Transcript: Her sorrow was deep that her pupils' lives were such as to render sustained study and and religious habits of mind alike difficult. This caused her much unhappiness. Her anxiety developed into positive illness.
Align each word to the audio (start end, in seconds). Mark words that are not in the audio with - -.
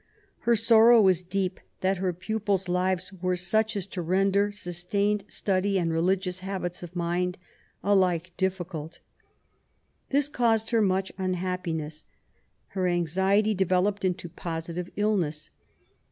Her 0.49 0.55
sorrow 0.55 0.99
was 0.99 1.21
deep 1.21 1.59
that 1.81 1.97
her 1.97 2.11
pupils' 2.11 2.67
lives 2.67 3.13
were 3.13 3.35
such 3.35 3.77
as 3.77 3.85
to 3.93 4.01
render 4.01 4.51
sustained 4.51 5.23
study 5.27 5.77
and 5.77 5.89
and 5.89 5.93
religious 5.93 6.39
habits 6.39 6.81
of 6.81 6.95
mind 6.95 7.37
alike 7.83 8.31
difficult. 8.35 8.99
This 10.09 10.27
caused 10.27 10.71
her 10.71 10.81
much 10.81 11.11
unhappiness. 11.19 12.05
Her 12.69 12.87
anxiety 12.87 13.53
developed 13.53 14.03
into 14.03 14.27
positive 14.27 14.89
illness. 14.95 15.51